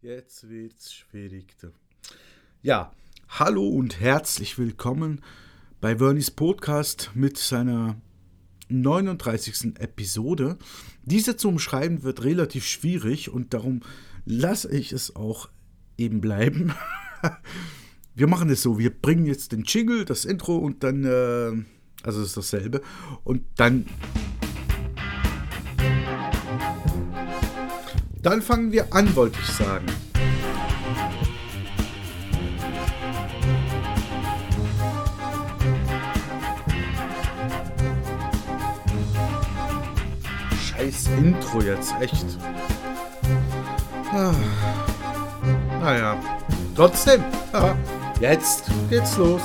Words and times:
Jetzt 0.00 0.48
wird's 0.48 0.94
schwierig. 0.94 1.56
Ja, 2.62 2.92
hallo 3.30 3.66
und 3.66 3.98
herzlich 3.98 4.56
willkommen 4.56 5.24
bei 5.80 5.96
Vernies 5.96 6.30
Podcast 6.30 7.10
mit 7.14 7.36
seiner 7.36 8.00
39. 8.68 9.76
Episode. 9.80 10.56
Diese 11.02 11.36
zu 11.36 11.48
umschreiben 11.48 12.04
wird 12.04 12.22
relativ 12.22 12.64
schwierig 12.64 13.30
und 13.30 13.52
darum 13.54 13.80
lasse 14.24 14.70
ich 14.70 14.92
es 14.92 15.16
auch 15.16 15.48
eben 15.96 16.20
bleiben. 16.20 16.74
wir 18.14 18.28
machen 18.28 18.50
es 18.50 18.62
so, 18.62 18.78
wir 18.78 18.96
bringen 18.96 19.26
jetzt 19.26 19.50
den 19.50 19.64
Jingle, 19.64 20.04
das 20.04 20.24
Intro 20.24 20.58
und 20.58 20.84
dann, 20.84 21.02
äh, 21.02 21.64
also 22.04 22.20
es 22.20 22.28
ist 22.28 22.36
dasselbe, 22.36 22.82
und 23.24 23.42
dann 23.56 23.86
Dann 28.22 28.42
fangen 28.42 28.72
wir 28.72 28.92
an, 28.92 29.14
wollte 29.14 29.38
ich 29.40 29.48
sagen. 29.48 29.86
Scheiß 40.60 41.08
Intro 41.18 41.60
jetzt, 41.62 41.94
echt. 42.00 42.26
Ah. 44.12 44.32
Naja, 45.80 46.20
trotzdem. 46.74 47.22
Ah. 47.52 47.74
Jetzt 48.20 48.64
geht's 48.90 49.16
los. 49.16 49.42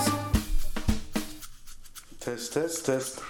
Test, 2.20 2.54
Test, 2.54 2.86
Test. 2.86 3.22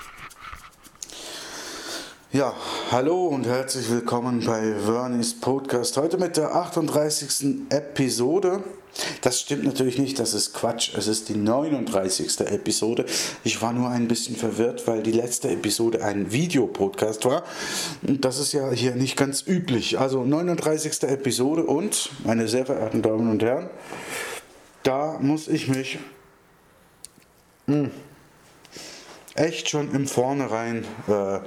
Ja, 2.33 2.55
hallo 2.89 3.27
und 3.27 3.45
herzlich 3.45 3.91
willkommen 3.91 4.43
bei 4.43 4.73
Vernies 4.73 5.39
Podcast. 5.39 5.97
Heute 5.97 6.17
mit 6.17 6.35
der 6.35 6.55
38. 6.55 7.69
Episode. 7.69 8.63
Das 9.21 9.39
stimmt 9.39 9.65
natürlich 9.65 9.99
nicht, 9.99 10.17
das 10.17 10.33
ist 10.33 10.51
Quatsch. 10.51 10.95
Es 10.97 11.05
ist 11.05 11.29
die 11.29 11.35
39. 11.35 12.39
Episode. 12.39 13.05
Ich 13.43 13.61
war 13.61 13.71
nur 13.71 13.89
ein 13.89 14.07
bisschen 14.07 14.35
verwirrt, 14.35 14.87
weil 14.87 15.03
die 15.03 15.11
letzte 15.11 15.51
Episode 15.51 16.03
ein 16.03 16.31
Videopodcast 16.31 17.23
war. 17.25 17.43
Das 18.01 18.39
ist 18.39 18.51
ja 18.51 18.71
hier 18.71 18.95
nicht 18.95 19.15
ganz 19.15 19.45
üblich. 19.45 19.99
Also 19.99 20.23
39. 20.23 21.03
Episode 21.03 21.65
und, 21.65 22.09
meine 22.23 22.47
sehr 22.47 22.65
verehrten 22.65 23.03
Damen 23.03 23.29
und 23.29 23.43
Herren, 23.43 23.69
da 24.81 25.19
muss 25.19 25.47
ich 25.47 25.67
mich 25.67 25.99
mh, 27.67 27.75
hm, 27.75 27.91
echt 29.35 29.69
schon 29.69 29.93
im 29.93 30.07
Vornherein 30.07 30.83
äh, 31.07 31.39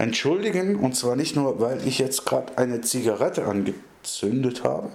entschuldigen. 0.00 0.76
Und 0.76 0.96
zwar 0.96 1.16
nicht 1.16 1.36
nur, 1.36 1.60
weil 1.60 1.86
ich 1.86 1.98
jetzt 1.98 2.24
gerade 2.24 2.56
eine 2.58 2.80
Zigarette 2.80 3.44
angezündet 3.44 4.64
habe, 4.64 4.90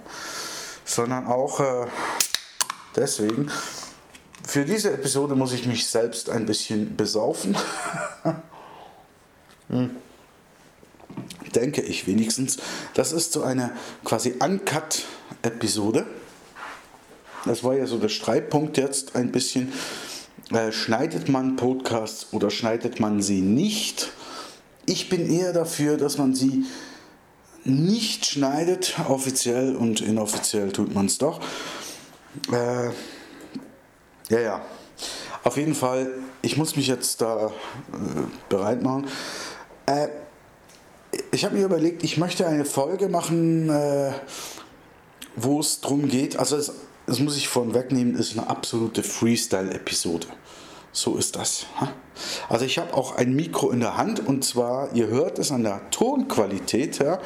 sondern 0.84 1.26
auch 1.26 1.60
äh, 1.60 1.86
deswegen. 2.94 3.50
Für 4.46 4.64
diese 4.64 4.92
Episode 4.92 5.34
muss 5.34 5.52
ich 5.52 5.66
mich 5.66 5.86
selbst 5.86 6.30
ein 6.30 6.46
bisschen 6.46 6.96
besaufen. 6.96 7.56
hm. 9.68 9.90
Denke 11.54 11.80
ich 11.82 12.06
wenigstens. 12.06 12.58
Das 12.94 13.12
ist 13.12 13.32
so 13.32 13.42
eine 13.42 13.72
quasi 14.04 14.34
Uncut-Episode. 14.38 16.06
Das 17.44 17.64
war 17.64 17.74
ja 17.74 17.86
so 17.86 17.98
der 17.98 18.08
Streitpunkt 18.08 18.76
jetzt 18.76 19.16
ein 19.16 19.32
bisschen. 19.32 19.72
Äh, 20.52 20.70
schneidet 20.70 21.28
man 21.28 21.56
Podcasts 21.56 22.28
oder 22.32 22.50
schneidet 22.50 23.00
man 23.00 23.20
sie 23.20 23.40
nicht? 23.40 24.12
Ich 24.86 25.08
bin 25.08 25.28
eher 25.28 25.52
dafür, 25.52 25.96
dass 25.96 26.16
man 26.16 26.34
sie 26.34 26.64
nicht 27.64 28.24
schneidet, 28.26 28.94
offiziell 29.08 29.74
und 29.74 30.00
inoffiziell 30.00 30.72
tut 30.72 30.94
man 30.94 31.06
es 31.06 31.18
doch. 31.18 31.40
Äh, 32.52 32.86
ja, 34.28 34.40
ja. 34.40 34.62
Auf 35.42 35.56
jeden 35.56 35.74
Fall, 35.74 36.10
ich 36.42 36.56
muss 36.56 36.76
mich 36.76 36.86
jetzt 36.86 37.20
da 37.20 37.46
äh, 37.46 37.50
bereit 38.48 38.82
machen. 38.82 39.06
Äh, 39.86 40.08
ich 41.32 41.44
habe 41.44 41.56
mir 41.56 41.64
überlegt, 41.64 42.04
ich 42.04 42.16
möchte 42.16 42.46
eine 42.46 42.64
Folge 42.64 43.08
machen, 43.08 43.68
äh, 43.68 44.12
wo 45.34 45.60
es 45.60 45.80
darum 45.80 46.08
geht. 46.08 46.38
Also, 46.38 46.56
das, 46.56 46.72
das 47.06 47.20
muss 47.20 47.36
ich 47.36 47.48
vorhin 47.48 47.74
wegnehmen, 47.74 48.16
ist 48.16 48.36
eine 48.36 48.48
absolute 48.48 49.02
Freestyle-Episode. 49.02 50.26
So 50.96 51.16
ist 51.16 51.36
das. 51.36 51.66
Also 52.48 52.64
ich 52.64 52.78
habe 52.78 52.94
auch 52.94 53.16
ein 53.16 53.36
Mikro 53.36 53.70
in 53.70 53.80
der 53.80 53.98
Hand 53.98 54.26
und 54.26 54.46
zwar, 54.46 54.94
ihr 54.94 55.08
hört 55.08 55.38
es 55.38 55.52
an 55.52 55.62
der 55.62 55.82
Tonqualität. 55.90 57.00
Ja. 57.00 57.18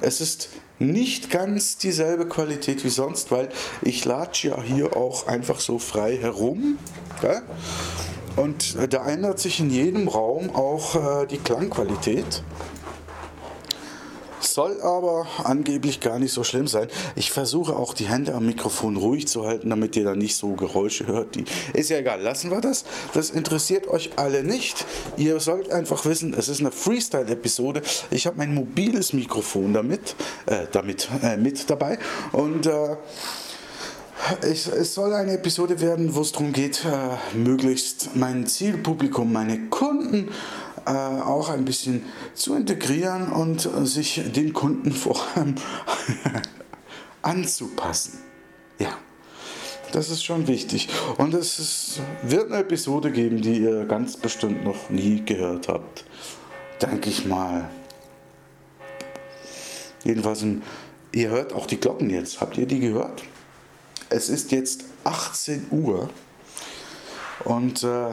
Es 0.00 0.22
ist 0.22 0.48
nicht 0.78 1.28
ganz 1.28 1.76
dieselbe 1.76 2.26
Qualität 2.26 2.82
wie 2.82 2.88
sonst, 2.88 3.30
weil 3.30 3.50
ich 3.82 4.06
latsche 4.06 4.48
ja 4.48 4.62
hier 4.62 4.96
auch 4.96 5.26
einfach 5.26 5.60
so 5.60 5.78
frei 5.78 6.16
herum. 6.16 6.78
Ja. 7.22 7.42
Und 8.36 8.78
da 8.90 9.06
ändert 9.06 9.38
sich 9.38 9.60
in 9.60 9.68
jedem 9.68 10.08
Raum 10.08 10.48
auch 10.56 10.94
äh, 10.94 11.26
die 11.26 11.36
Klangqualität 11.36 12.42
soll 14.54 14.80
aber 14.82 15.26
angeblich 15.44 16.00
gar 16.00 16.18
nicht 16.18 16.32
so 16.32 16.44
schlimm 16.44 16.66
sein. 16.66 16.88
Ich 17.16 17.30
versuche 17.30 17.76
auch 17.76 17.94
die 17.94 18.08
Hände 18.08 18.34
am 18.34 18.46
Mikrofon 18.46 18.96
ruhig 18.96 19.28
zu 19.28 19.46
halten, 19.46 19.70
damit 19.70 19.96
ihr 19.96 20.04
da 20.04 20.14
nicht 20.14 20.36
so 20.36 20.54
Geräusche 20.54 21.06
hört. 21.06 21.34
Die 21.34 21.44
ist 21.72 21.90
ja 21.90 21.98
egal, 21.98 22.20
lassen 22.20 22.50
wir 22.50 22.60
das. 22.60 22.84
Das 23.14 23.30
interessiert 23.30 23.88
euch 23.88 24.10
alle 24.16 24.42
nicht. 24.44 24.84
Ihr 25.16 25.40
sollt 25.40 25.70
einfach 25.70 26.04
wissen, 26.04 26.34
es 26.34 26.48
ist 26.48 26.60
eine 26.60 26.70
Freestyle-Episode. 26.70 27.82
Ich 28.10 28.26
habe 28.26 28.38
mein 28.38 28.54
mobiles 28.54 29.12
Mikrofon 29.12 29.72
damit, 29.72 30.14
äh, 30.46 30.66
damit 30.72 31.08
äh, 31.22 31.36
mit 31.36 31.68
dabei 31.70 31.98
und 32.32 32.66
äh, 32.66 32.96
ich, 34.50 34.66
es 34.66 34.94
soll 34.94 35.14
eine 35.14 35.32
Episode 35.32 35.80
werden, 35.80 36.14
wo 36.14 36.20
es 36.20 36.32
darum 36.32 36.52
geht, 36.52 36.84
äh, 36.84 37.36
möglichst 37.36 38.10
mein 38.14 38.46
Zielpublikum, 38.46 39.32
meine 39.32 39.68
Kunden 39.68 40.28
äh, 40.86 40.90
auch 40.90 41.48
ein 41.48 41.64
bisschen 41.64 42.04
zu 42.34 42.54
integrieren 42.54 43.32
und 43.32 43.66
äh, 43.66 43.86
sich 43.86 44.22
den 44.32 44.52
Kunden 44.52 44.92
vor 44.92 45.20
allem 45.34 45.54
anzupassen. 47.22 48.18
Ja, 48.78 48.96
das 49.92 50.10
ist 50.10 50.24
schon 50.24 50.46
wichtig. 50.46 50.88
Und 51.18 51.34
es 51.34 51.58
ist, 51.58 52.00
wird 52.22 52.50
eine 52.50 52.60
Episode 52.60 53.10
geben, 53.10 53.42
die 53.42 53.58
ihr 53.58 53.84
ganz 53.84 54.16
bestimmt 54.16 54.64
noch 54.64 54.90
nie 54.90 55.22
gehört 55.24 55.68
habt. 55.68 56.04
Denke 56.80 57.10
ich 57.10 57.26
mal. 57.26 57.68
Jedenfalls, 60.04 60.44
ihr 61.12 61.28
hört 61.28 61.52
auch 61.52 61.66
die 61.66 61.78
Glocken 61.78 62.08
jetzt. 62.10 62.40
Habt 62.40 62.56
ihr 62.56 62.66
die 62.66 62.80
gehört? 62.80 63.22
Es 64.08 64.28
ist 64.28 64.50
jetzt 64.50 64.84
18 65.04 65.66
Uhr 65.70 66.08
und 67.44 67.82
äh, 67.82 68.10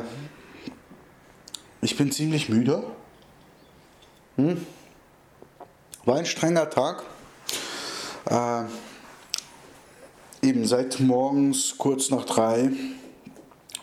ich 1.88 1.96
bin 1.96 2.12
ziemlich 2.12 2.50
müde. 2.50 2.84
Hm? 4.36 4.68
War 6.04 6.18
ein 6.18 6.26
strenger 6.26 6.70
Tag. 6.70 7.02
Äh, 8.30 8.64
eben 10.46 10.68
seit 10.68 11.00
morgens 11.00 11.76
kurz 11.78 12.10
nach 12.10 12.26
drei 12.26 12.72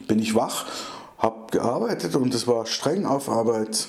bin 0.06 0.18
ich 0.18 0.34
wach, 0.34 0.66
habe 1.16 1.50
gearbeitet 1.50 2.14
und 2.14 2.34
es 2.34 2.46
war 2.46 2.66
streng 2.66 3.06
auf 3.06 3.30
Arbeit. 3.30 3.88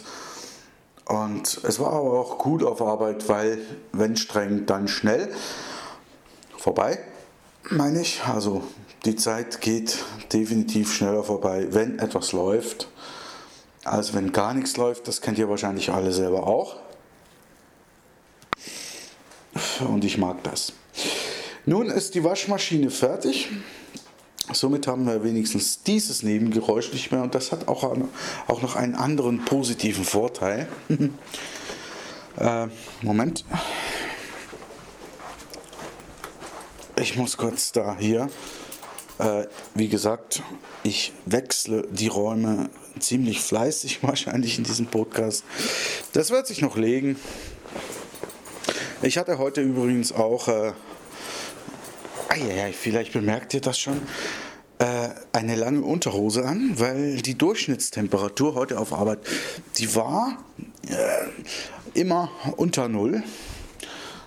Und 1.04 1.60
es 1.64 1.78
war 1.82 1.92
aber 1.92 2.18
auch 2.18 2.38
gut 2.38 2.64
auf 2.64 2.82
Arbeit, 2.82 3.28
weil 3.28 3.58
wenn 3.92 4.16
streng, 4.16 4.66
dann 4.66 4.88
schnell. 4.88 5.30
Vorbei, 6.58 7.00
meine 7.70 8.00
ich. 8.00 8.24
Also 8.24 8.64
die 9.04 9.18
Zeit 9.18 9.60
geht 9.60 9.98
definitiv 10.32 10.94
schneller 10.94 11.26
vorbei, 11.26 11.68
wenn 11.72 12.00
etwas 12.00 12.32
läuft 12.32 12.88
als 13.86 14.14
wenn 14.14 14.32
gar 14.32 14.54
nichts 14.54 14.76
läuft. 14.78 15.08
Das 15.08 15.22
kennt 15.22 15.38
ihr 15.38 15.48
wahrscheinlich 15.48 15.92
alle 15.92 16.12
selber 16.12 16.48
auch. 16.48 16.78
Und 19.88 20.04
ich 20.04 20.18
mag 20.18 20.44
das. 20.44 20.74
Nun 21.66 21.88
ist 21.88 22.16
die 22.16 22.24
Waschmaschine 22.24 22.90
fertig. 22.90 23.50
Somit 24.52 24.86
haben 24.86 25.08
wir 25.08 25.24
wenigstens 25.24 25.82
dieses 25.82 26.22
Nebengeräusch 26.22 26.94
nicht 26.94 27.12
mehr 27.12 27.24
und 27.24 27.34
das 27.34 27.52
hat 27.52 27.68
auch, 27.68 27.84
auch 28.48 28.62
noch 28.62 28.76
einen 28.76 28.94
anderen 28.94 29.44
positiven 29.44 30.04
Vorteil. 30.04 30.68
äh, 32.38 32.68
Moment. 33.02 33.44
Ich 36.98 37.18
muss 37.18 37.38
kurz 37.38 37.72
da 37.72 37.98
hier. 37.98 38.30
Äh, 39.18 39.48
wie 39.74 39.88
gesagt, 39.88 40.44
ich 40.84 41.12
wechsle 41.26 41.88
die 41.90 42.08
Räume 42.08 42.70
ziemlich 43.00 43.42
fleißig 43.42 44.00
wahrscheinlich 44.04 44.58
in 44.58 44.64
diesem 44.64 44.88
Podcast. 44.88 45.44
Das 46.14 46.32
wird 46.32 46.48
sich 46.48 46.62
noch 46.62 46.78
legen. 46.78 47.18
Ich 49.02 49.18
hatte 49.18 49.38
heute 49.38 49.62
übrigens 49.62 50.12
auch, 50.12 50.48
äh, 50.48 50.74
vielleicht 52.74 53.14
bemerkt 53.14 53.54
ihr 53.54 53.62
das 53.62 53.78
schon, 53.78 54.02
äh, 54.80 55.10
eine 55.32 55.56
lange 55.56 55.82
Unterhose 55.82 56.46
an, 56.46 56.74
weil 56.76 57.22
die 57.22 57.38
Durchschnittstemperatur 57.38 58.56
heute 58.56 58.80
auf 58.80 58.94
Arbeit, 58.94 59.20
die 59.78 59.96
war 59.96 60.38
äh, 60.90 62.00
immer 62.00 62.30
unter 62.58 62.90
Null. 62.90 63.24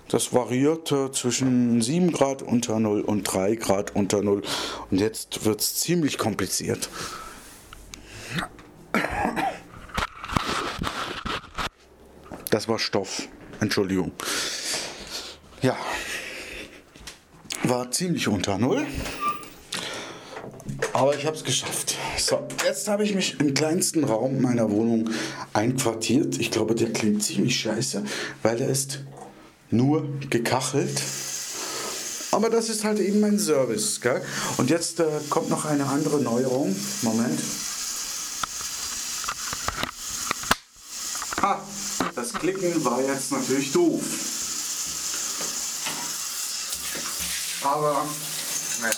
Das 0.07 0.33
variierte 0.33 1.11
zwischen 1.11 1.81
7 1.81 2.11
Grad 2.11 2.41
unter 2.41 2.79
0 2.79 3.01
und 3.01 3.23
3 3.23 3.55
Grad 3.55 3.95
unter 3.95 4.23
0. 4.23 4.41
Und 4.89 4.99
jetzt 4.99 5.45
wird 5.45 5.61
es 5.61 5.75
ziemlich 5.75 6.17
kompliziert. 6.17 6.89
Das 12.49 12.67
war 12.67 12.79
Stoff. 12.79 13.27
Entschuldigung. 13.59 14.11
Ja. 15.61 15.77
War 17.63 17.91
ziemlich 17.91 18.27
unter 18.27 18.57
Null. 18.57 18.85
Aber 20.93 21.15
ich 21.15 21.25
habe 21.25 21.35
es 21.35 21.43
geschafft. 21.43 21.95
So, 22.17 22.47
jetzt 22.65 22.87
habe 22.87 23.03
ich 23.03 23.13
mich 23.15 23.39
im 23.39 23.53
kleinsten 23.53 24.03
Raum 24.03 24.41
meiner 24.41 24.69
Wohnung 24.71 25.09
einquartiert. 25.53 26.39
Ich 26.39 26.51
glaube, 26.51 26.75
der 26.75 26.91
klingt 26.91 27.23
ziemlich 27.23 27.59
scheiße, 27.59 28.03
weil 28.43 28.61
er 28.61 28.69
ist 28.69 29.03
nur 29.69 30.07
gekachelt. 30.29 31.01
Aber 32.31 32.49
das 32.49 32.69
ist 32.69 32.83
halt 32.83 32.99
eben 32.99 33.19
mein 33.19 33.39
Service. 33.39 34.01
Gell? 34.01 34.21
Und 34.57 34.69
jetzt 34.69 34.99
äh, 34.99 35.05
kommt 35.29 35.49
noch 35.49 35.65
eine 35.65 35.85
andere 35.85 36.21
Neuerung. 36.21 36.75
Moment. 37.01 37.39
Klicken 42.39 42.85
war 42.85 43.01
jetzt 43.01 43.31
natürlich 43.33 43.71
doof. 43.73 44.01
Aber, 47.61 48.07
naja, 48.81 48.93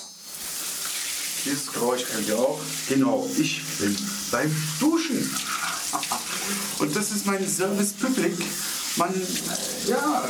dieses 1.44 1.72
Geräusch 1.72 2.04
kennt 2.06 2.28
ihr 2.28 2.38
auch. 2.38 2.60
Genau, 2.88 3.28
ich 3.38 3.64
bin 3.80 3.98
beim 4.32 4.56
Duschen. 4.80 5.18
Und 6.80 6.96
das 6.96 7.12
ist 7.12 7.26
mein 7.26 7.48
Service 7.50 7.94
Public. 7.94 8.38
Man, 8.98 9.14
ja, 9.88 10.24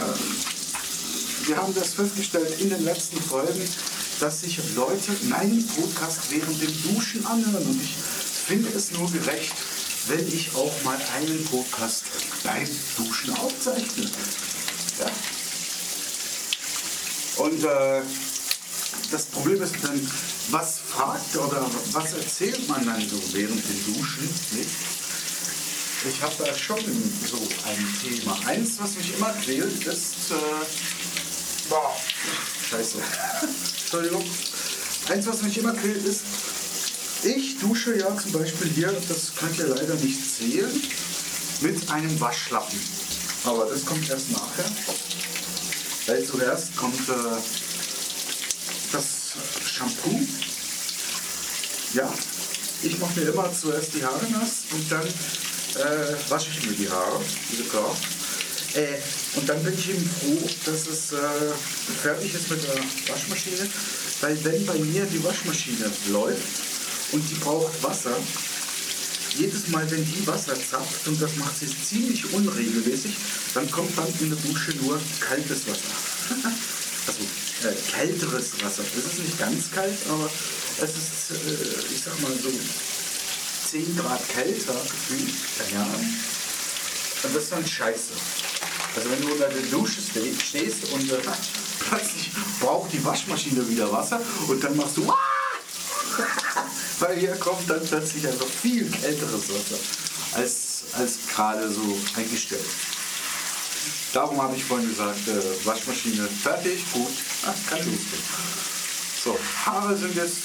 wir 1.45 1.57
haben 1.57 1.75
das 1.75 1.93
festgestellt 1.95 2.61
in 2.61 2.69
den 2.69 2.85
letzten 2.85 3.21
Folgen, 3.21 3.67
dass 4.21 4.41
sich 4.41 4.57
Leute 4.75 5.11
meinen 5.27 5.67
Podcast 5.67 6.19
während 6.29 6.61
dem 6.61 6.83
Duschen 6.83 7.25
anhören. 7.25 7.65
Und 7.65 7.81
ich 7.81 7.95
finde 8.47 8.69
es 8.69 8.91
nur 8.91 9.11
gerecht, 9.11 9.53
wenn 10.07 10.27
ich 10.27 10.53
auch 10.55 10.83
mal 10.83 10.97
einen 11.15 11.45
Podcast 11.45 12.03
beim 12.43 12.67
Duschen 12.97 13.35
aufzeichne. 13.37 14.09
Ja. 14.99 15.11
Und 17.43 17.63
äh, 17.63 18.01
das 19.11 19.25
Problem 19.25 19.61
ist 19.61 19.75
dann, 19.83 20.11
was 20.49 20.79
fragt 20.79 21.35
oder 21.37 21.69
was 21.91 22.13
erzählt 22.13 22.67
man 22.67 22.85
dann 22.85 23.01
so 23.07 23.17
während 23.33 23.63
dem 23.63 23.93
Duschen? 23.93 24.29
Nicht? 24.51 24.69
Ich 26.09 26.21
habe 26.21 26.33
da 26.39 26.53
schon 26.57 26.79
so 26.79 27.37
ein 27.67 27.87
Thema. 28.01 28.37
Eins, 28.47 28.71
was 28.79 28.95
mich 28.95 29.15
immer 29.15 29.31
quält, 29.33 29.85
ist. 29.85 30.31
Äh, 30.31 31.69
boah, 31.69 31.95
scheiße. 32.69 32.97
Entschuldigung. 33.81 34.25
Eins, 35.09 35.27
was 35.27 35.41
mich 35.43 35.57
immer 35.57 35.73
quält, 35.73 36.03
ist, 36.05 36.21
ich 37.23 37.59
dusche 37.59 37.97
ja 37.97 38.15
zum 38.17 38.31
Beispiel 38.31 38.69
hier, 38.69 38.91
das 39.07 39.35
könnt 39.35 39.57
ihr 39.59 39.67
leider 39.67 39.95
nicht 39.95 40.19
sehen, 40.19 40.69
mit 41.61 41.89
einem 41.89 42.19
Waschlappen. 42.19 42.79
Aber 43.43 43.65
das 43.65 43.85
kommt 43.85 44.09
erst 44.09 44.31
nachher. 44.31 44.65
Weil 46.07 46.23
zuerst 46.25 46.75
kommt 46.75 47.09
äh, 47.09 47.41
das 48.91 49.33
Shampoo. 49.65 50.19
Ja, 51.93 52.11
ich 52.81 52.97
mache 52.99 53.19
mir 53.19 53.29
immer 53.29 53.53
zuerst 53.53 53.93
die 53.93 54.03
Haare 54.03 54.25
nass 54.31 54.63
und 54.71 54.91
dann 54.91 55.05
äh, 55.05 56.29
wasche 56.29 56.49
ich 56.49 56.65
mir 56.65 56.73
die 56.73 56.89
Haare, 56.89 57.21
diese 57.51 57.63
klar. 57.63 57.95
Äh, 58.73 58.97
und 59.37 59.47
dann 59.47 59.61
bin 59.63 59.73
ich 59.73 59.89
eben 59.89 60.09
froh, 60.09 60.49
dass 60.65 60.87
es 60.87 61.11
äh, 61.11 61.17
fertig 62.01 62.33
ist 62.33 62.49
mit 62.49 62.63
der 62.63 62.75
Waschmaschine, 63.07 63.69
weil 64.21 64.43
wenn 64.43 64.65
bei 64.65 64.77
mir 64.79 65.05
die 65.05 65.23
Waschmaschine 65.23 65.91
läuft 66.09 66.70
und 67.11 67.29
die 67.29 67.35
braucht 67.35 67.83
Wasser, 67.83 68.15
jedes 69.37 69.67
Mal, 69.69 69.89
wenn 69.89 70.05
die 70.05 70.27
Wasser 70.27 70.53
zapft, 70.55 71.07
und 71.07 71.21
das 71.21 71.35
macht 71.37 71.57
sie 71.57 71.67
ziemlich 71.67 72.33
unregelmäßig, 72.33 73.15
dann 73.53 73.69
kommt 73.71 73.97
dann 73.97 74.07
in 74.19 74.29
der 74.29 74.39
Dusche 74.39 74.71
nur 74.81 74.99
kaltes 75.19 75.67
Wasser. 75.67 75.91
also 77.07 77.21
äh, 77.63 77.75
kälteres 77.91 78.51
Wasser. 78.63 78.83
Es 78.97 79.05
ist 79.05 79.19
nicht 79.19 79.39
ganz 79.39 79.71
kalt, 79.71 79.97
aber 80.09 80.29
es 80.77 80.89
ist, 80.89 81.31
äh, 81.31 81.93
ich 81.93 82.01
sag 82.03 82.19
mal 82.21 82.31
so 82.31 82.51
10 83.69 83.97
Grad 83.97 84.27
kälter 84.29 84.73
gefühlt. 84.73 85.33
Ja. 85.73 85.83
Und 87.23 87.35
das 87.35 87.43
ist 87.43 87.51
dann 87.51 87.65
scheiße. 87.65 88.13
Also 88.95 89.09
wenn 89.09 89.21
du 89.21 89.31
unter 89.31 89.47
der 89.47 89.61
Dusche 89.63 90.01
stehst 90.01 90.91
und 90.91 91.09
äh, 91.09 91.17
plötzlich 91.79 92.31
braucht 92.59 92.91
die 92.91 93.03
Waschmaschine 93.03 93.67
wieder 93.69 93.91
Wasser 93.91 94.19
und 94.47 94.63
dann 94.63 94.75
machst 94.75 94.97
du 94.97 95.11
weil 97.01 97.17
hier 97.17 97.35
kommt 97.35 97.67
dann 97.69 97.85
plötzlich 97.85 98.25
also 98.27 98.45
viel 98.45 98.89
kälteres 98.89 99.49
Wasser 99.49 99.79
als, 100.33 100.83
als 100.93 101.17
gerade 101.33 101.69
so 101.69 101.97
eingestellt. 102.15 102.61
Darum 104.13 104.41
habe 104.41 104.55
ich 104.55 104.63
vorhin 104.63 104.87
gesagt, 104.87 105.27
äh, 105.27 105.65
Waschmaschine 105.65 106.27
fertig, 106.27 106.83
gut, 106.93 107.11
ah, 107.45 107.53
kann 107.69 107.79
losgehen. 107.79 108.23
So, 109.23 109.37
Haare 109.65 109.97
sind 109.97 110.15
jetzt 110.15 110.37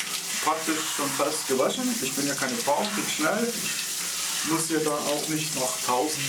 praktisch 0.44 0.78
schon 0.96 1.10
fast 1.10 1.46
gewaschen. 1.48 1.82
Ich 2.02 2.12
bin 2.12 2.26
ja 2.26 2.34
keine 2.34 2.56
Frau, 2.56 2.86
geht 2.94 3.10
schnell. 3.16 3.52
Ich 4.44 4.50
muss 4.50 4.70
ja 4.70 4.78
da 4.78 4.92
auch 4.92 5.28
nicht 5.28 5.54
noch 5.56 5.76
tausend, 5.84 6.20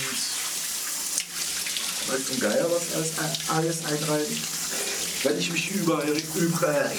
weiß 2.08 2.26
zum 2.26 2.40
Geier 2.40 2.66
was 2.70 2.94
alles, 2.94 3.12
alles 3.48 3.84
einreiben. 3.84 4.42
Wenn 5.22 5.38
ich 5.38 5.50
mich 5.52 5.70
über, 5.70 6.02
über, 6.04 6.90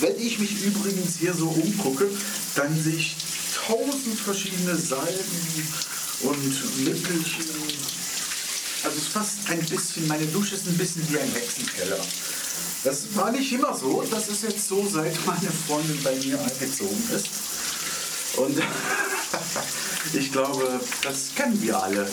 wenn 0.00 0.18
ich 0.18 0.38
mich 0.38 0.62
übrigens 0.62 1.16
hier 1.18 1.34
so 1.34 1.48
umgucke, 1.48 2.08
dann 2.54 2.82
sehe 2.82 2.96
ich 2.96 3.16
tausend 3.66 4.18
verschiedene 4.18 4.76
Salben 4.76 5.68
und 6.22 6.84
Mittelchen. 6.84 7.44
Also 8.84 8.96
es 8.96 9.02
ist 9.02 9.08
fast 9.08 9.38
ein 9.48 9.64
bisschen, 9.66 10.06
meine 10.06 10.26
Dusche 10.26 10.54
ist 10.54 10.66
ein 10.66 10.78
bisschen 10.78 11.08
wie 11.10 11.18
ein 11.18 11.32
Hexenkeller. 11.32 11.98
Das 12.84 13.14
war 13.14 13.32
nicht 13.32 13.52
immer 13.52 13.76
so, 13.76 14.02
das 14.08 14.28
ist 14.28 14.44
jetzt 14.44 14.68
so, 14.68 14.88
seit 14.88 15.14
meine 15.26 15.50
Freundin 15.66 16.00
bei 16.02 16.14
mir 16.14 16.40
eingezogen 16.40 17.02
ist. 17.14 17.28
Und 18.36 18.56
ich 20.12 20.30
glaube, 20.30 20.80
das 21.02 21.34
kennen 21.34 21.60
wir 21.60 21.82
alle. 21.82 22.08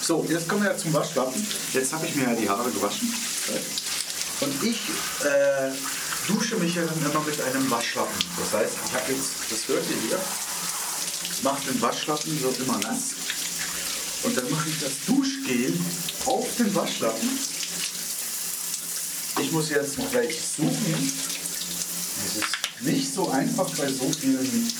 So, 0.00 0.24
jetzt 0.28 0.48
kommen 0.48 0.62
wir 0.62 0.70
ja 0.70 0.76
zum 0.76 0.92
Waschlappen. 0.92 1.44
Jetzt 1.72 1.92
habe 1.92 2.06
ich 2.06 2.14
mir 2.14 2.24
ja 2.24 2.34
die 2.34 2.48
Haare 2.48 2.70
gewaschen. 2.70 3.12
Und 4.40 4.62
ich 4.62 4.80
äh, 5.24 5.72
dusche 6.28 6.56
mich 6.56 6.74
dann 6.74 6.88
immer 7.04 7.20
mit 7.24 7.40
einem 7.40 7.70
Waschlappen. 7.70 8.16
Das 8.38 8.60
heißt, 8.60 8.74
ich 8.86 8.92
habe 8.92 9.12
jetzt, 9.12 9.30
das 9.50 9.68
hört 9.68 9.84
ihr 9.88 10.08
hier, 10.08 10.20
mache 11.42 11.70
den 11.70 11.80
Waschlappen 11.80 12.38
so 12.40 12.54
immer 12.62 12.78
nass. 12.78 13.14
Und 14.24 14.36
dann 14.36 14.50
mache 14.50 14.68
ich 14.68 14.80
das 14.80 14.92
Duschgel 15.06 15.72
auf 16.26 16.46
den 16.58 16.74
Waschlappen. 16.74 17.38
Ich 19.40 19.52
muss 19.52 19.70
jetzt 19.70 19.96
gleich 20.10 20.38
suchen. 20.56 21.12
Es 22.26 22.36
ist 22.36 22.82
nicht 22.82 23.14
so 23.14 23.30
einfach 23.30 23.70
bei 23.76 23.88
so 23.88 24.10
vielen 24.20 24.72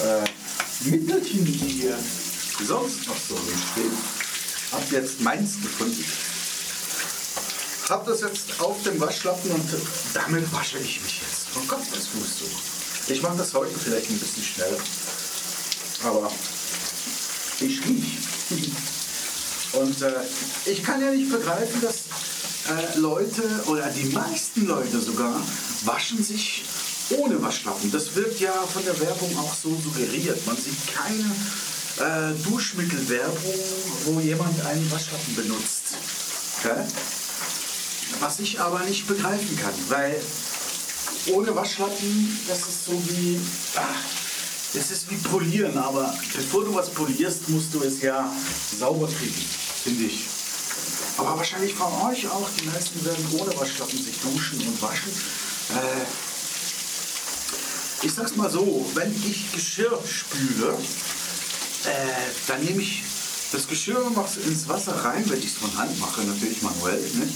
äh, 0.00 0.88
Mittelchen, 0.90 1.44
die 1.44 1.52
hier 1.52 1.98
sonst 2.64 3.06
noch 3.06 3.16
so 3.28 3.36
stehen. 3.72 3.92
Hab 4.72 4.92
jetzt 4.92 5.20
meins 5.20 5.54
gefunden 5.60 6.04
habe 7.90 8.10
das 8.10 8.20
jetzt 8.20 8.60
auf 8.60 8.82
dem 8.84 9.00
Waschlappen 9.00 9.50
und 9.50 9.68
damit 10.14 10.50
wasche 10.52 10.78
ich 10.78 11.02
mich 11.02 11.20
jetzt. 11.20 11.46
Oh 11.56 11.64
Gott, 11.66 11.82
das 11.92 12.08
musst 12.14 12.40
du. 12.40 13.12
Ich 13.12 13.20
mache 13.20 13.36
das 13.36 13.52
heute 13.52 13.76
vielleicht 13.76 14.10
ein 14.10 14.18
bisschen 14.18 14.44
schneller. 14.44 14.78
Aber 16.04 16.30
ich 17.60 17.84
riech. 17.84 18.18
Und 19.72 20.02
äh, 20.02 20.12
ich 20.66 20.82
kann 20.82 21.00
ja 21.00 21.12
nicht 21.12 21.30
begreifen, 21.30 21.80
dass 21.80 22.06
äh, 22.68 22.98
Leute 22.98 23.42
oder 23.66 23.86
die 23.88 24.06
meisten 24.06 24.66
Leute 24.66 25.00
sogar 25.00 25.40
waschen 25.84 26.22
sich 26.24 26.64
ohne 27.10 27.40
Waschlappen. 27.40 27.90
Das 27.92 28.16
wird 28.16 28.40
ja 28.40 28.52
von 28.52 28.84
der 28.84 28.98
Werbung 28.98 29.36
auch 29.38 29.54
so 29.54 29.68
suggeriert. 29.80 30.44
Man 30.44 30.56
sieht 30.56 30.74
keine 30.92 32.32
äh, 32.32 32.34
Duschmittelwerbung, 32.42 33.54
wo 34.06 34.20
jemand 34.20 34.60
einen 34.66 34.90
Waschlappen 34.90 35.36
benutzt. 35.36 35.94
Okay? 36.58 36.84
Was 38.20 38.38
ich 38.38 38.60
aber 38.60 38.80
nicht 38.80 39.06
begreifen 39.06 39.58
kann, 39.58 39.72
weil 39.88 40.20
ohne 41.32 41.54
Waschlappen, 41.56 42.38
das 42.46 42.58
ist 42.60 42.84
so 42.84 42.92
wie, 43.08 43.40
ach, 43.74 44.04
das 44.74 44.90
ist 44.90 45.10
wie 45.10 45.16
polieren, 45.16 45.76
aber 45.78 46.14
bevor 46.34 46.64
du 46.64 46.74
was 46.74 46.90
polierst, 46.90 47.48
musst 47.48 47.72
du 47.74 47.82
es 47.82 48.02
ja 48.02 48.30
sauber 48.78 49.08
kriegen, 49.08 49.44
finde 49.84 50.04
ich. 50.04 50.26
Aber 51.16 51.36
wahrscheinlich 51.38 51.74
von 51.74 51.92
euch 52.08 52.28
auch, 52.28 52.48
die 52.60 52.66
meisten 52.66 53.04
werden 53.04 53.26
ohne 53.38 53.58
Waschlappen 53.58 53.98
sich 54.02 54.18
duschen 54.20 54.60
und 54.68 54.82
waschen. 54.82 55.10
Äh, 55.70 56.06
ich 58.06 58.12
sag's 58.12 58.36
mal 58.36 58.50
so, 58.50 58.90
wenn 58.94 59.14
ich 59.28 59.50
Geschirr 59.52 59.98
spüle, 60.06 60.74
äh, 61.84 62.30
dann 62.46 62.64
nehme 62.64 62.82
ich 62.82 63.02
Das 63.52 63.66
Geschirr 63.66 64.08
machst 64.14 64.36
du 64.36 64.40
ins 64.42 64.68
Wasser 64.68 64.92
rein, 65.04 65.24
wenn 65.28 65.38
ich 65.40 65.46
es 65.46 65.54
von 65.54 65.76
Hand 65.76 65.98
mache, 65.98 66.22
natürlich 66.22 66.62
manuell. 66.62 67.00
Nicht? 67.14 67.34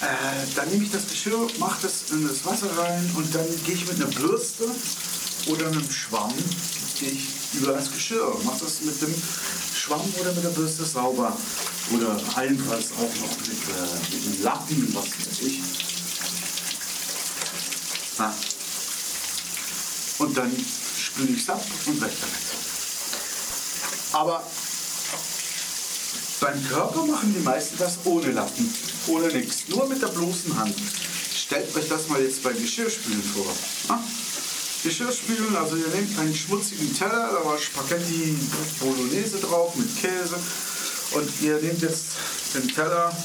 Äh, 0.00 0.54
dann 0.54 0.68
nehme 0.70 0.84
ich 0.84 0.90
das 0.90 1.08
Geschirr, 1.08 1.46
mache 1.58 1.82
das 1.82 2.10
in 2.10 2.26
das 2.26 2.44
Wasser 2.44 2.68
rein 2.78 3.10
und 3.14 3.34
dann 3.34 3.46
gehe 3.64 3.74
ich 3.74 3.86
mit 3.86 3.96
einer 3.96 4.06
Bürste 4.06 4.64
oder 5.46 5.66
einem 5.66 5.90
Schwamm 5.90 6.32
gehe 6.98 7.10
ich 7.10 7.28
über 7.54 7.72
das 7.72 7.90
Geschirr. 7.92 8.36
Mache 8.44 8.64
das 8.64 8.80
mit 8.80 9.00
dem 9.00 9.14
Schwamm 9.74 10.02
oder 10.20 10.32
mit 10.32 10.44
der 10.44 10.50
Bürste 10.50 10.84
sauber. 10.84 11.36
Oder 11.92 12.20
allenfalls 12.34 12.92
auch 12.92 13.00
noch 13.20 13.36
mit, 13.38 13.48
äh, 13.48 14.14
mit 14.14 14.26
einem 14.26 14.42
Lappen, 14.42 14.94
was 14.94 15.04
weiß 15.04 15.42
ich. 15.42 15.62
Ah. 18.18 18.32
Und 20.18 20.36
dann 20.36 20.50
spüle 20.98 21.28
ich 21.28 21.42
es 21.42 21.50
ab 21.50 21.64
und 21.86 22.00
weg 22.00 22.12
damit. 22.20 22.40
Aber 24.12 24.42
beim 26.40 26.68
Körper 26.68 27.04
machen 27.04 27.34
die 27.36 27.42
meisten 27.42 27.78
das 27.78 27.98
ohne 28.04 28.30
Lappen, 28.32 28.74
ohne 29.06 29.28
nichts, 29.28 29.68
nur 29.68 29.86
mit 29.88 30.02
der 30.02 30.08
bloßen 30.08 30.58
Hand. 30.58 30.74
Stellt 31.34 31.74
euch 31.76 31.88
das 31.88 32.08
mal 32.08 32.20
jetzt 32.20 32.42
beim 32.42 32.60
Geschirrspülen 32.60 33.22
vor. 33.22 33.46
Ah? 33.88 34.00
Geschirrspülen, 34.82 35.56
also 35.56 35.76
ihr 35.76 35.88
nehmt 35.88 36.18
einen 36.18 36.34
schmutzigen 36.34 36.94
Teller, 36.96 37.30
da 37.32 37.44
war 37.44 37.58
Spaghetti 37.58 38.36
Bolognese 38.80 39.38
drauf 39.38 39.74
mit 39.76 39.96
Käse 39.96 40.38
und 41.12 41.28
ihr 41.42 41.60
nehmt 41.60 41.82
jetzt 41.82 42.04
den 42.54 42.68
Teller, 42.68 43.16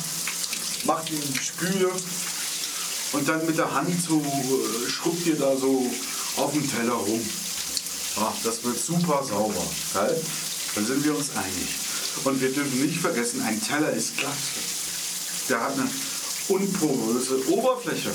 macht 0.85 1.09
ihn 1.11 1.35
Spüle 1.41 1.91
und 3.11 3.27
dann 3.27 3.45
mit 3.45 3.57
der 3.57 3.73
Hand 3.73 3.93
so 4.01 4.19
äh, 4.19 4.89
schrubbt 4.89 5.25
ihr 5.27 5.35
da 5.35 5.55
so 5.55 5.85
auf 6.37 6.53
dem 6.53 6.69
Teller 6.69 6.93
rum. 6.93 7.21
Ach, 8.19 8.33
das 8.43 8.63
wird 8.63 8.79
super 8.79 9.23
sauber. 9.23 9.63
Geil? 9.93 10.21
Dann 10.75 10.85
sind 10.85 11.03
wir 11.03 11.15
uns 11.15 11.29
einig. 11.35 11.90
Und 12.23 12.41
wir 12.41 12.51
dürfen 12.51 12.81
nicht 12.81 12.99
vergessen, 12.99 13.41
ein 13.41 13.61
Teller 13.61 13.91
ist 13.91 14.17
glatt. 14.17 14.33
Der 15.49 15.61
hat 15.61 15.73
eine 15.73 15.89
unporöse 16.49 17.47
Oberfläche. 17.49 18.11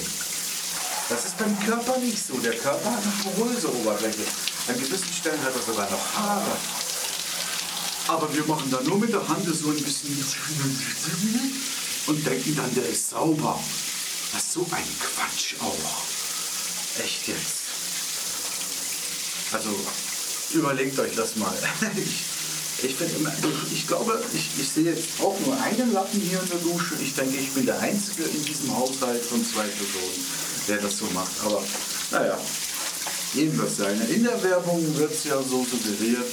Das 1.08 1.24
ist 1.24 1.38
beim 1.38 1.58
Körper 1.60 1.98
nicht 1.98 2.24
so. 2.24 2.34
Der 2.38 2.54
Körper 2.54 2.90
hat 2.90 3.02
eine 3.02 3.34
poröse 3.34 3.74
Oberfläche. 3.74 4.22
An 4.68 4.74
gewissen 4.74 5.12
Stellen 5.12 5.42
hat 5.42 5.54
er 5.54 5.62
sogar 5.62 5.90
noch 5.90 6.14
Haare. 6.14 6.56
Aber 8.08 8.32
wir 8.34 8.44
machen 8.44 8.70
da 8.70 8.80
nur 8.82 8.98
mit 8.98 9.12
der 9.12 9.26
Hand 9.26 9.44
so 9.44 9.70
ein 9.70 9.82
bisschen 9.82 10.24
und 12.06 12.24
denken 12.24 12.54
dann, 12.54 12.72
der 12.74 12.88
ist 12.88 13.10
sauber. 13.10 13.58
Das 14.32 14.42
ist 14.42 14.52
so 14.52 14.66
ein 14.70 14.84
Quatsch 15.00 15.54
auch. 15.60 17.02
Echt 17.02 17.28
jetzt. 17.28 17.56
Also 19.52 19.70
überlegt 20.52 20.98
euch 20.98 21.14
das 21.14 21.36
mal. 21.36 21.56
Ich, 22.82 23.00
ich, 23.00 23.16
immer, 23.16 23.32
ich 23.72 23.86
glaube, 23.86 24.22
ich, 24.34 24.50
ich 24.60 24.68
sehe 24.68 24.84
jetzt 24.84 25.08
auch 25.20 25.38
nur 25.46 25.60
einen 25.62 25.92
Lappen 25.92 26.20
hier 26.20 26.40
in 26.40 26.48
der 26.48 26.58
Dusche. 26.58 26.94
Ich 27.02 27.14
denke, 27.14 27.36
ich 27.36 27.50
bin 27.52 27.64
der 27.64 27.78
Einzige 27.78 28.24
in 28.24 28.44
diesem 28.44 28.76
Haushalt 28.76 29.24
von 29.24 29.44
zwei 29.44 29.64
Personen 29.64 30.46
der 30.68 30.78
das 30.78 30.98
so 30.98 31.06
macht. 31.06 31.32
Aber 31.44 31.62
naja, 32.10 32.38
jedenfalls 33.34 33.76
seine. 33.76 34.04
In 34.04 34.24
der 34.24 34.42
Werbung 34.42 34.96
wird 34.96 35.12
es 35.12 35.24
ja 35.24 35.36
so 35.42 35.64
suggeriert. 35.64 36.26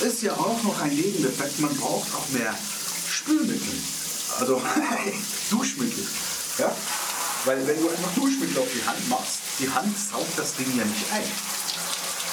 Ist 0.00 0.22
ja 0.22 0.32
auch 0.32 0.62
noch 0.62 0.80
ein 0.80 0.94
Nebeneffekt, 0.94 1.60
man 1.60 1.74
braucht 1.76 2.08
auch 2.14 2.28
mehr 2.30 2.54
Spülmittel. 3.10 3.74
Also 4.38 4.62
Duschmittel. 5.50 6.06
Ja? 6.58 6.74
Weil 7.44 7.66
wenn 7.66 7.80
du 7.80 7.88
einfach 7.88 8.14
Duschmittel 8.14 8.58
auf 8.58 8.68
die 8.74 8.86
Hand 8.86 9.08
machst, 9.08 9.40
die 9.58 9.68
Hand 9.68 9.94
saugt 9.98 10.38
das 10.38 10.54
Ding 10.54 10.66
ja 10.76 10.84
nicht 10.84 11.12
ein. 11.12 11.24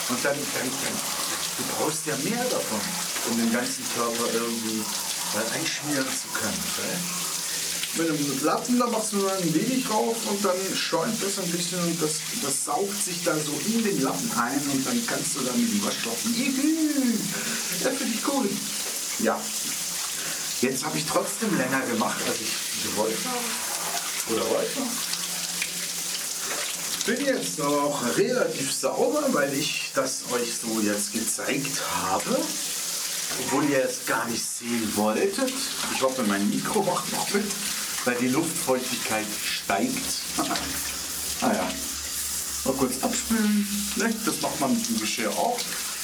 Und 0.09 0.23
dann, 0.23 0.35
dann, 0.35 0.69
dann 0.69 1.16
du 1.57 1.63
brauchst 1.75 2.05
ja 2.05 2.15
mehr 2.23 2.43
davon, 2.45 2.81
um 3.29 3.37
den 3.37 3.51
ganzen 3.51 3.83
Körper 3.95 4.31
irgendwie 4.33 4.83
einschmieren 5.53 6.05
zu 6.05 6.27
können. 6.33 6.63
Okay? 6.73 7.27
mit 7.97 8.09
einem 8.09 8.43
Lappen, 8.43 8.79
da 8.79 8.87
machst 8.87 9.13
du 9.13 9.27
ein 9.27 9.53
wenig 9.53 9.89
rauf 9.89 10.15
und 10.29 10.43
dann 10.43 10.55
schäumt 10.75 11.21
das 11.21 11.39
ein 11.39 11.49
bisschen 11.49 11.79
und 11.79 12.01
das, 12.01 12.19
das 12.43 12.65
saugt 12.65 13.01
sich 13.03 13.23
da 13.23 13.33
so 13.35 13.53
in 13.65 13.83
den 13.83 14.01
Lappen 14.01 14.31
ein 14.37 14.61
und 14.71 14.85
dann 14.85 15.05
kannst 15.07 15.35
du 15.35 15.41
dann 15.41 15.59
mit 15.59 15.71
dem 15.71 15.83
Waschlappen. 15.83 16.35
Das 17.83 17.95
finde 17.95 18.13
ich 18.13 18.27
cool. 18.27 18.49
Ja. 19.19 19.39
Jetzt 20.61 20.85
habe 20.85 20.97
ich 20.97 21.05
trotzdem 21.05 21.55
länger 21.57 21.81
gemacht, 21.81 22.17
als 22.27 22.41
ich 22.41 22.83
gewollt 22.83 23.17
habe. 23.25 24.35
Oder 24.35 24.49
wollte. 24.49 24.81
Bin 27.07 27.25
jetzt 27.25 27.57
noch 27.57 28.17
relativ 28.17 28.71
sauber, 28.71 29.23
weil 29.31 29.51
ich 29.53 29.91
das 29.95 30.23
euch 30.31 30.53
so 30.61 30.79
jetzt 30.81 31.13
gezeigt 31.13 31.81
habe. 32.03 32.37
Obwohl 33.39 33.69
ihr 33.69 33.83
es 33.83 34.05
gar 34.05 34.27
nicht 34.27 34.43
sehen 34.43 34.91
wolltet. 34.95 35.53
Ich 35.93 36.01
hoffe, 36.01 36.23
mein 36.23 36.47
Mikro 36.49 36.83
macht 36.83 37.11
noch 37.13 37.33
mit 37.33 37.45
weil 38.07 38.15
die 38.15 38.29
Luftfeuchtigkeit 38.29 39.25
steigt. 39.43 39.97
naja, 41.41 41.69
mal 42.63 42.73
kurz 42.75 43.03
abspülen. 43.03 43.67
Ne? 43.97 44.13
Das 44.25 44.41
macht 44.41 44.59
man 44.61 44.73
mit 44.73 44.87
dem 44.87 44.99
Geschirr 44.99 45.29
auch. 45.31 45.59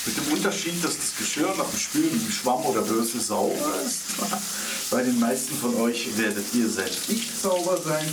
Mit 0.05 0.17
dem 0.17 0.33
Unterschied, 0.33 0.83
dass 0.83 0.97
das 0.97 1.15
Geschirr 1.17 1.55
nach 1.57 1.69
dem 1.69 1.79
Spülen 1.79 2.11
mit 2.11 2.25
dem 2.25 2.31
Schwamm 2.31 2.65
oder 2.65 2.81
Bürste 2.81 3.21
sauber 3.21 3.73
ist. 3.85 4.01
Bei 4.91 5.01
den 5.01 5.17
meisten 5.17 5.55
von 5.55 5.75
euch 5.77 6.09
werdet 6.17 6.45
ihr 6.53 6.69
selbst 6.69 7.09
nicht 7.09 7.41
sauber 7.41 7.79
sein, 7.81 8.05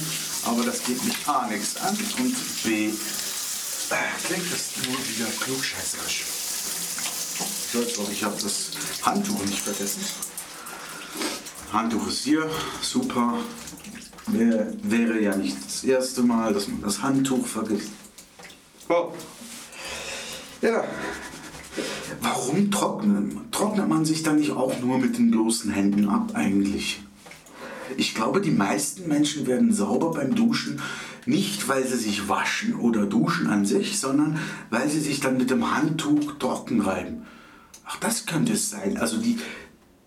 aber 0.45 0.65
das 0.65 0.83
geht 0.85 1.05
mich 1.05 1.17
A 1.27 1.47
nichts 1.47 1.77
an 1.77 1.97
und 2.19 2.35
B 2.65 2.89
äh, 2.89 2.93
klingt 4.25 4.53
es 4.53 4.87
nur 4.87 4.99
wieder 4.99 5.31
klugscheißerisch. 5.41 6.25
So, 7.73 8.09
ich 8.11 8.23
habe 8.25 8.37
das 8.41 8.71
Handtuch 9.03 9.45
nicht 9.45 9.61
vergessen. 9.61 10.03
Handtuch 11.73 12.09
ist 12.09 12.25
hier, 12.25 12.51
super. 12.83 13.39
Wär, 14.27 14.73
wäre 14.83 15.21
ja 15.21 15.37
nicht 15.37 15.57
das 15.65 15.85
erste 15.85 16.23
Mal, 16.23 16.53
dass 16.53 16.69
man 16.69 16.83
das 16.83 17.03
Handtuch 17.03 17.47
vergisst. 17.47 17.91
Oh. 18.89 19.13
Ja. 20.63 20.85
Warum 22.21 22.71
trocknen? 22.71 23.41
Trocknet 23.51 23.89
man 23.89 24.05
sich 24.05 24.23
dann 24.23 24.37
nicht 24.37 24.51
auch 24.51 24.79
nur 24.81 24.99
mit 24.99 25.17
den 25.17 25.31
bloßen 25.31 25.71
Händen 25.71 26.09
ab 26.09 26.33
eigentlich? 26.35 27.01
Ich 27.97 28.15
glaube, 28.15 28.41
die 28.41 28.51
meisten 28.51 29.09
Menschen 29.09 29.47
werden 29.47 29.73
sauber 29.73 30.13
beim 30.13 30.35
Duschen, 30.35 30.81
nicht 31.27 31.69
weil 31.69 31.87
sie 31.87 31.97
sich 31.97 32.29
waschen 32.29 32.75
oder 32.75 33.07
duschen 33.07 33.47
an 33.49 33.67
sich, 33.67 33.99
sondern 33.99 34.39
weil 34.71 34.89
sie 34.89 35.01
sich 35.01 35.21
dann 35.21 35.37
mit 35.37 35.51
dem 35.51 35.75
Handtuch 35.75 36.39
trocken 36.39 36.81
reiben. 36.81 37.27
Ach, 37.85 37.97
das 37.99 38.27
könnte 38.27 38.53
es 38.53 38.71
sein. 38.71 38.97
Also 38.99 39.19
die, 39.19 39.39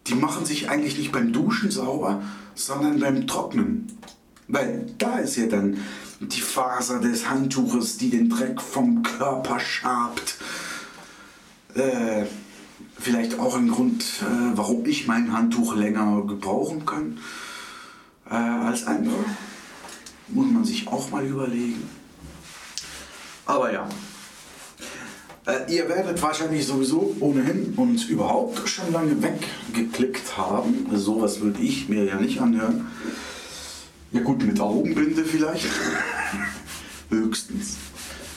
die 0.07 0.15
machen 0.15 0.45
sich 0.45 0.69
eigentlich 0.69 0.97
nicht 0.97 1.11
beim 1.11 1.33
Duschen 1.33 1.71
sauber, 1.71 2.21
sondern 2.55 2.99
beim 2.99 3.27
Trocknen. 3.27 3.87
Weil 4.47 4.93
da 4.97 5.19
ist 5.19 5.35
ja 5.35 5.47
dann 5.47 5.77
die 6.19 6.41
Faser 6.41 6.99
des 6.99 7.29
Handtuches, 7.29 7.97
die 7.97 8.09
den 8.09 8.29
Dreck 8.29 8.61
vom 8.61 9.03
Körper 9.03 9.59
schabt. 9.59 10.35
Äh, 11.75 12.25
vielleicht 12.97 13.39
auch 13.39 13.55
ein 13.55 13.69
Grund, 13.69 14.03
äh, 14.21 14.55
warum 14.55 14.85
ich 14.85 15.07
mein 15.07 15.33
Handtuch 15.33 15.75
länger 15.75 16.23
gebrauchen 16.25 16.85
kann 16.85 17.17
äh, 18.29 18.33
als 18.33 18.85
andere. 18.85 19.25
Muss 20.29 20.51
man 20.51 20.63
sich 20.63 20.87
auch 20.87 21.09
mal 21.11 21.25
überlegen. 21.25 21.87
Aber 23.45 23.71
ja, 23.71 23.87
äh, 25.45 25.73
ihr 25.73 25.89
werdet 25.89 26.21
wahrscheinlich 26.21 26.65
sowieso 26.65 27.15
ohnehin 27.19 27.73
und 27.75 28.07
überhaupt 28.09 28.67
schon 28.69 28.91
lange 28.93 29.17
weggeklickt 29.21 30.37
haben. 30.37 30.87
Sowas 30.93 31.41
würde 31.41 31.61
ich 31.61 31.89
mir 31.89 32.05
ja 32.05 32.15
nicht 32.15 32.39
anhören. 32.39 32.87
Ja 34.13 34.21
gut, 34.21 34.45
mit 34.45 34.59
Augenbinde 34.59 35.25
vielleicht. 35.25 35.67
Höchstens. 37.09 37.77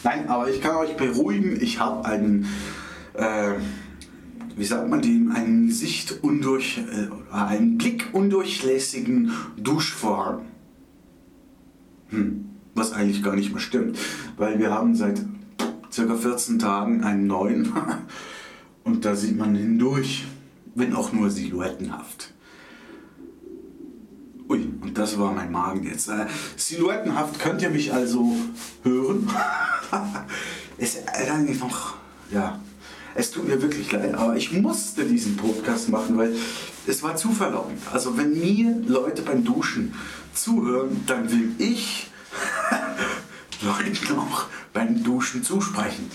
Nein, 0.03 0.29
aber 0.29 0.49
ich 0.51 0.61
kann 0.61 0.77
euch 0.77 0.97
beruhigen, 0.97 1.61
ich 1.61 1.79
habe 1.79 2.05
einen, 2.05 2.49
äh, 3.15 3.53
wie 4.57 4.65
sagt 4.65 4.89
man 4.89 5.03
dem, 5.03 5.31
einen 5.33 5.71
Sicht 5.71 6.23
undurch, 6.23 6.79
äh, 6.79 7.35
einen 7.35 7.77
Blick 7.77 8.09
undurchlässigen 8.13 9.31
Duschvorhang. 9.59 10.47
Hm, 12.09 12.47
was 12.75 12.93
eigentlich 12.93 13.23
gar 13.23 13.37
nicht 13.37 13.53
mehr 13.53 13.61
stimmt, 13.61 13.99
weil 14.39 14.59
wir 14.59 14.73
haben 14.73 14.95
seit 14.95 15.23
circa 15.93 16.17
14 16.17 16.59
Tagen 16.59 17.05
einen 17.05 17.27
neuen 17.27 17.73
und 18.85 19.05
da 19.05 19.15
sieht 19.15 19.37
man 19.37 19.55
hindurch, 19.55 20.25
wenn 20.75 20.95
auch 20.95 21.13
nur 21.13 21.31
silhouettenhaft. 21.31 22.33
Ui, 24.49 24.69
und 24.81 24.97
das 24.97 25.19
war 25.19 25.33
mein 25.33 25.51
Magen 25.51 25.85
jetzt. 25.85 26.09
Äh, 26.09 26.27
silhouettenhaft 26.57 27.41
könnt 27.41 27.61
ihr 27.63 27.71
mich 27.71 27.93
also 27.93 28.33
hören. 28.85 29.29
es 30.79 30.95
ist 30.95 31.09
eigentlich 31.09 31.59
noch, 31.59 31.97
ja, 32.31 32.61
es 33.17 33.31
tut 33.31 33.49
mir 33.49 33.61
wirklich 33.61 33.91
leid, 33.93 34.15
aber 34.15 34.37
ich 34.37 34.53
musste 34.53 35.05
diesen 35.05 35.37
Podcast 35.37 35.89
machen, 35.89 36.19
weil 36.19 36.35
es 36.87 37.03
war 37.03 37.17
zu 37.17 37.33
verlockend. 37.33 37.81
Also 37.93 38.17
wenn 38.17 38.39
mir 38.39 38.77
Leute 38.87 39.23
beim 39.23 39.45
Duschen 39.45 39.95
zuhören, 40.35 41.03
dann 41.07 41.31
will 41.31 41.51
ich 41.59 42.11
Leuten 43.63 44.19
auch 44.19 44.47
beim 44.73 45.03
Duschen 45.03 45.43
zusprechen. 45.43 46.11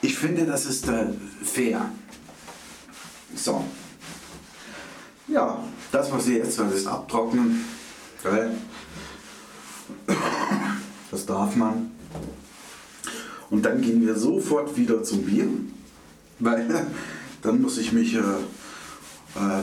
Ich 0.00 0.16
finde, 0.16 0.46
das 0.46 0.66
ist 0.66 0.88
äh, 0.88 1.06
fair. 1.42 1.90
So. 3.34 3.64
Ja, 5.26 5.64
das, 5.90 6.12
was 6.12 6.26
Sie 6.26 6.36
jetzt, 6.36 6.58
das 6.58 6.72
ist 6.72 6.86
abtrocknen. 6.86 7.64
Geil. 8.22 8.52
Das 11.10 11.26
darf 11.26 11.56
man. 11.56 11.90
Und 13.50 13.64
dann 13.64 13.80
gehen 13.80 14.06
wir 14.06 14.16
sofort 14.16 14.76
wieder 14.76 15.02
zum 15.02 15.24
Bier, 15.24 15.48
weil 16.38 16.86
dann 17.42 17.60
muss 17.62 17.78
ich 17.78 17.92
mich 17.92 18.14
äh, 18.14 18.18
äh, 18.18 19.62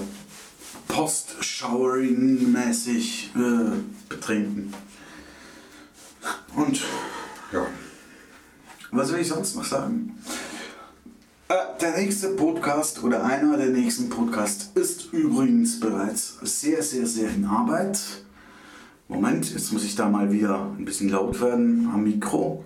post-showering-mäßig 0.87 3.31
äh, 3.35 3.71
betrinken. 4.09 4.73
Und 6.55 6.81
ja, 7.51 7.67
was 8.91 9.11
will 9.11 9.19
ich 9.19 9.27
sonst 9.27 9.55
noch 9.55 9.65
sagen? 9.65 10.17
Äh, 11.49 11.55
der 11.81 11.97
nächste 11.97 12.29
Podcast 12.29 13.03
oder 13.03 13.25
einer 13.25 13.57
der 13.57 13.69
nächsten 13.69 14.09
Podcasts 14.09 14.69
ist 14.75 15.11
übrigens 15.11 15.79
bereits 15.79 16.37
sehr, 16.41 16.83
sehr, 16.83 17.05
sehr 17.05 17.29
in 17.29 17.45
Arbeit. 17.45 17.99
Moment, 19.07 19.53
jetzt 19.53 19.71
muss 19.73 19.83
ich 19.83 19.95
da 19.95 20.09
mal 20.09 20.31
wieder 20.31 20.71
ein 20.77 20.85
bisschen 20.85 21.09
laut 21.09 21.39
werden 21.41 21.89
am 21.93 22.03
Mikro. 22.03 22.63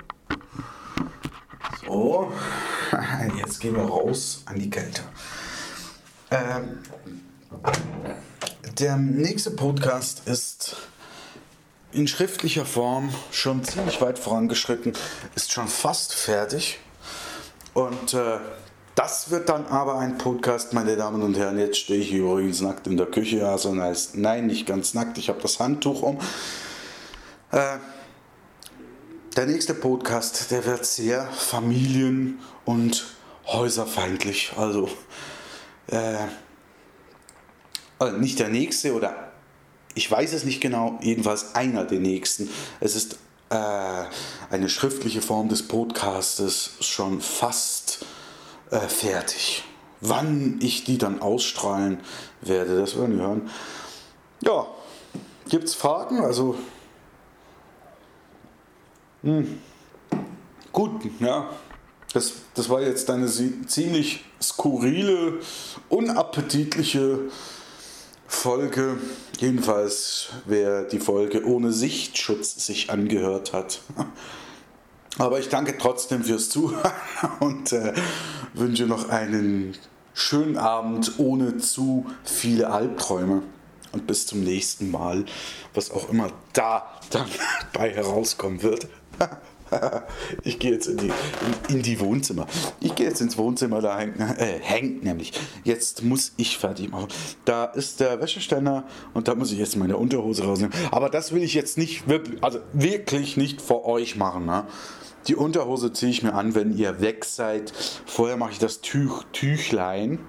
So, 1.85 2.31
jetzt 3.35 3.59
gehen 3.59 3.75
wir 3.75 3.83
raus 3.83 4.43
an 4.45 4.59
die 4.59 4.69
Kälte. 4.69 5.01
Ähm, 6.31 6.79
der 8.79 8.97
nächste 8.97 9.51
Podcast 9.51 10.27
ist 10.27 10.75
in 11.91 12.07
schriftlicher 12.07 12.65
Form 12.65 13.13
schon 13.31 13.63
ziemlich 13.63 14.01
weit 14.01 14.19
vorangeschritten, 14.19 14.93
ist 15.35 15.51
schon 15.51 15.67
fast 15.67 16.13
fertig. 16.13 16.79
Und 17.73 18.13
äh, 18.13 18.39
das 18.95 19.29
wird 19.29 19.49
dann 19.49 19.67
aber 19.67 19.99
ein 19.99 20.17
Podcast, 20.17 20.73
meine 20.73 20.95
Damen 20.95 21.21
und 21.21 21.37
Herren. 21.37 21.59
Jetzt 21.59 21.77
stehe 21.77 21.99
ich 21.99 22.11
übrigens 22.11 22.61
nackt 22.61 22.87
in 22.87 22.97
der 22.97 23.05
Küche. 23.05 23.47
Also 23.47 23.73
nein, 23.73 24.47
nicht 24.47 24.65
ganz 24.65 24.93
nackt. 24.93 25.17
Ich 25.17 25.29
habe 25.29 25.41
das 25.41 25.59
Handtuch 25.59 26.01
um. 26.01 26.17
Äh, 27.51 27.77
der 29.35 29.45
nächste 29.45 29.75
Podcast, 29.75 30.49
der 30.49 30.65
wird 30.65 30.85
sehr 30.85 31.27
familien- 31.27 32.39
und 32.65 33.05
häuserfeindlich. 33.47 34.53
Also, 34.57 34.89
äh, 35.87 36.17
also 37.99 38.17
nicht 38.17 38.39
der 38.39 38.49
nächste 38.49 38.93
oder 38.93 39.31
ich 39.95 40.09
weiß 40.09 40.33
es 40.33 40.43
nicht 40.45 40.61
genau, 40.61 40.99
jedenfalls 41.01 41.55
einer 41.55 41.83
der 41.83 41.99
nächsten. 41.99 42.49
Es 42.79 42.95
ist 42.95 43.17
äh, 43.49 44.03
eine 44.49 44.69
schriftliche 44.69 45.21
Form 45.21 45.49
des 45.49 45.67
Podcastes 45.67 46.73
schon 46.81 47.21
fast 47.21 48.05
äh, 48.69 48.79
fertig. 48.79 49.63
Wann 50.01 50.59
ich 50.61 50.83
die 50.83 50.99
dann 50.99 51.21
ausstrahlen 51.21 51.99
werde, 52.41 52.79
das 52.79 52.95
werden 52.95 53.17
wir 53.17 53.25
hören. 53.25 53.49
Ja, 54.41 54.67
gibt 55.49 55.63
es 55.63 55.73
Fragen? 55.73 56.19
Also, 56.23 56.55
hm. 59.23 59.59
gut, 60.71 60.91
ja. 61.19 61.49
Das, 62.17 62.33
das 62.55 62.67
war 62.67 62.81
jetzt 62.81 63.11
eine 63.11 63.27
ziemlich 63.27 64.25
skurrile, 64.41 65.39
unappetitliche 65.87 67.19
Folge. 68.25 68.97
Jedenfalls, 69.37 70.29
wer 70.47 70.81
die 70.85 70.97
Folge 70.97 71.45
ohne 71.45 71.71
Sichtschutz 71.71 72.65
sich 72.65 72.89
angehört 72.89 73.53
hat. 73.53 73.81
Aber 75.19 75.39
ich 75.39 75.49
danke 75.49 75.77
trotzdem 75.77 76.23
fürs 76.23 76.49
Zuhören 76.49 76.91
und 77.39 77.71
äh, 77.71 77.93
wünsche 78.55 78.87
noch 78.87 79.09
einen 79.09 79.77
schönen 80.15 80.57
Abend 80.57 81.19
ohne 81.19 81.59
zu 81.59 82.07
viele 82.23 82.71
Albträume. 82.71 83.43
Und 83.91 84.07
bis 84.07 84.25
zum 84.25 84.43
nächsten 84.43 84.89
Mal, 84.89 85.23
was 85.75 85.91
auch 85.91 86.09
immer 86.09 86.31
da 86.53 86.99
dann 87.11 87.27
bei 87.73 87.91
herauskommen 87.91 88.63
wird. 88.63 88.87
Ich 90.43 90.59
gehe 90.59 90.71
jetzt 90.71 90.87
in 90.87 90.97
die, 90.97 91.07
in, 91.07 91.75
in, 91.75 91.81
die 91.81 91.99
Wohnzimmer. 91.99 92.47
Ich 92.79 92.95
gehe 92.95 93.07
jetzt 93.07 93.21
ins 93.21 93.37
Wohnzimmer, 93.37 93.81
da 93.81 93.97
hängt, 93.97 94.19
äh, 94.19 94.59
hängt 94.61 95.03
nämlich. 95.03 95.33
Jetzt 95.63 96.03
muss 96.03 96.33
ich 96.37 96.57
fertig 96.57 96.89
machen. 96.89 97.07
Da 97.45 97.65
ist 97.65 97.99
der 97.99 98.21
Wäscheständer 98.21 98.85
und 99.13 99.27
da 99.27 99.35
muss 99.35 99.51
ich 99.51 99.59
jetzt 99.59 99.75
meine 99.75 99.97
Unterhose 99.97 100.43
rausnehmen. 100.43 100.73
Aber 100.91 101.09
das 101.09 101.31
will 101.31 101.43
ich 101.43 101.53
jetzt 101.53 101.77
nicht 101.77 102.07
wirklich, 102.07 102.43
also 102.43 102.59
wirklich 102.73 103.37
nicht 103.37 103.61
vor 103.61 103.85
euch 103.85 104.15
machen. 104.15 104.45
Ne? 104.45 104.65
Die 105.27 105.35
Unterhose 105.35 105.91
ziehe 105.91 106.11
ich 106.11 106.23
mir 106.23 106.33
an, 106.33 106.55
wenn 106.55 106.75
ihr 106.77 107.01
weg 107.01 107.25
seid. 107.25 107.73
Vorher 108.05 108.37
mache 108.37 108.51
ich 108.51 108.59
das 108.59 108.81
Tüch, 108.81 109.23
Tüchlein. 109.33 110.19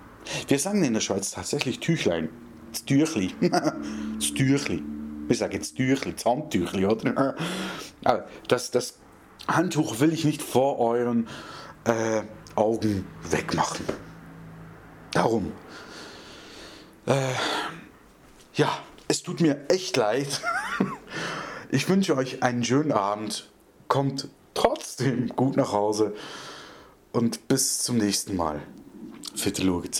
Wir 0.48 0.58
sagen 0.58 0.82
in 0.82 0.94
der 0.94 1.00
Schweiz 1.00 1.30
tatsächlich 1.30 1.80
Tüchlein. 1.80 2.28
Das 2.72 2.84
Tüchli. 2.84 3.32
Wir 5.28 5.36
sagen 5.36 5.52
jetzt 5.52 5.76
Tüchli, 5.76 6.16
Zahnttüchli, 6.16 6.86
oder? 6.86 7.34
Aber 8.02 8.24
das, 8.48 8.70
das 8.70 8.94
Handtuch 9.48 9.98
will 10.00 10.12
ich 10.12 10.24
nicht 10.24 10.42
vor 10.42 10.78
euren 10.78 11.26
äh, 11.84 12.22
Augen 12.54 13.06
wegmachen. 13.30 13.86
Darum. 15.12 15.52
Äh, 17.06 17.32
ja, 18.54 18.68
es 19.08 19.22
tut 19.22 19.40
mir 19.40 19.66
echt 19.68 19.96
leid. 19.96 20.40
Ich 21.70 21.86
wünsche 21.86 22.16
euch 22.16 22.42
einen 22.42 22.64
schönen 22.64 22.92
Abend. 22.92 23.50
Kommt 23.88 24.28
trotzdem 24.54 25.28
gut 25.28 25.58
nach 25.58 25.70
Hause. 25.70 26.14
Und 27.12 27.46
bis 27.46 27.80
zum 27.80 27.98
nächsten 27.98 28.36
Mal. 28.36 28.62
Fitte 29.34 29.64
Luge 29.64 29.90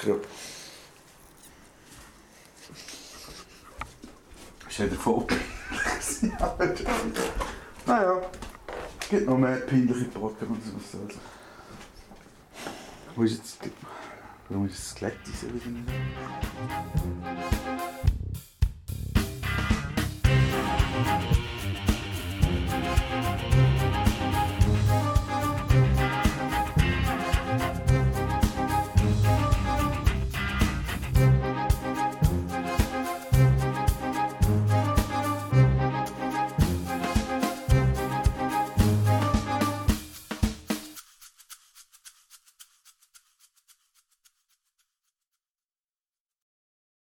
krew. 0.00 0.18
Stell 4.68 4.88
dir 4.88 4.96
vor. 4.96 5.26
naja, 7.86 8.22
geht 9.10 9.26
noch 9.26 9.36
mehr 9.36 9.56
peinliche 9.60 10.06
Brocken 10.06 10.48
und 10.48 10.64
sowas. 10.64 11.02
Also. 11.02 11.18
Wo 13.14 13.22
ist 13.24 13.36
jetzt. 13.36 13.58
Wo 14.48 14.64
ist 14.64 14.78
das 14.78 14.90
Skelett? 14.90 15.18